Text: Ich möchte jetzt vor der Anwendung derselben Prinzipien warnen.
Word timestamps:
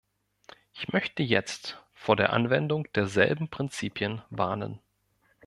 Ich 0.73 0.91
möchte 0.91 1.21
jetzt 1.21 1.79
vor 1.93 2.15
der 2.15 2.33
Anwendung 2.33 2.91
derselben 2.93 3.49
Prinzipien 3.49 4.23
warnen. 4.31 4.79